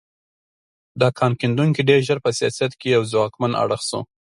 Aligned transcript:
دا 1.01 1.07
کان 1.17 1.31
کیندونکي 1.39 1.81
ډېر 1.89 1.99
ژر 2.07 2.17
په 2.25 2.29
سیاست 2.37 2.71
کې 2.79 2.87
یو 2.95 3.03
ځواکمن 3.11 3.51
اړخ 3.63 3.81
شو. 3.89 3.99